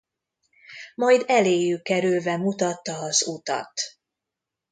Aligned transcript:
Majd 0.95 1.23
eléjük 1.27 1.81
kerülve 1.83 2.37
mutatta 2.37 2.97
az 2.99 3.23
utat. 3.27 3.71